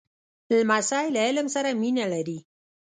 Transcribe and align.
لمسی 0.57 1.05
له 1.15 1.19
علم 1.27 1.47
سره 1.55 1.69
مینه 1.81 2.05
لري. 2.13 2.39